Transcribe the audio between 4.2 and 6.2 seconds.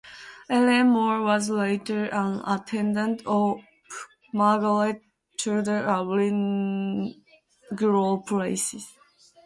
Margaret Tudor at